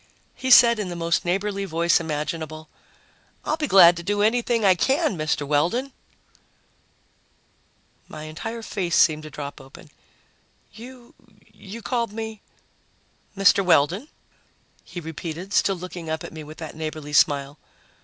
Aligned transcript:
He 0.33 0.49
said 0.49 0.79
in 0.79 0.89
the 0.89 0.95
most 0.95 1.25
neighborly 1.25 1.63
voice 1.63 1.99
imaginable, 1.99 2.69
"I'll 3.45 3.55
be 3.55 3.67
glad 3.67 3.95
to 3.97 4.01
do 4.01 4.23
anything 4.23 4.65
I 4.65 4.73
can, 4.73 5.15
Mr. 5.15 5.45
Weldon." 5.45 5.93
My 8.07 8.23
entire 8.23 8.63
face 8.63 8.95
seemed 8.95 9.21
to 9.21 9.29
drop 9.29 9.61
open. 9.61 9.91
"You 10.73 11.13
you 11.53 11.83
called 11.83 12.13
me" 12.13 12.41
"Mr. 13.37 13.63
Weldon," 13.63 14.07
he 14.83 14.99
repeated, 14.99 15.53
still 15.53 15.75
looking 15.75 16.09
up 16.09 16.23
at 16.23 16.33
me 16.33 16.43
with 16.43 16.57
that 16.57 16.75
neighborly 16.75 17.13
smile. 17.13 17.59